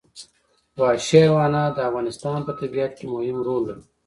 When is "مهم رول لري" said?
3.15-3.83